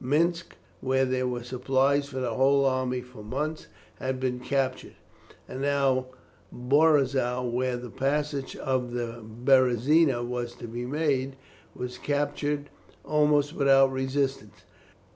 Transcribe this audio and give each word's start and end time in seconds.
Minsk, 0.03 0.55
where 0.79 1.05
there 1.05 1.27
were 1.27 1.43
supplies 1.43 2.09
for 2.09 2.19
the 2.19 2.33
whole 2.33 2.65
army 2.65 3.01
for 3.01 3.21
months, 3.23 3.67
had 3.99 4.19
been 4.19 4.39
captured, 4.39 4.95
and 5.47 5.61
now 5.61 6.07
Borizow, 6.51 7.43
where 7.43 7.77
the 7.77 7.91
passage 7.91 8.55
of 8.55 8.93
the 8.93 9.23
Berezina 9.23 10.23
was 10.23 10.55
to 10.55 10.67
be 10.67 10.87
made, 10.87 11.35
was 11.75 11.99
captured 11.99 12.71
almost 13.05 13.53
without 13.53 13.91
resistance. 13.91 14.63